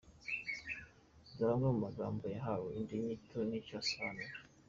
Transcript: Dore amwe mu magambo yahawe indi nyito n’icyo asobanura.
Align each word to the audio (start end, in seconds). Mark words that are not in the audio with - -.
Dore 1.35 1.51
amwe 1.55 1.67
mu 1.73 1.79
magambo 1.85 2.23
yahawe 2.35 2.67
indi 2.79 2.95
nyito 3.05 3.37
n’icyo 3.49 3.75
asobanura. 3.81 4.33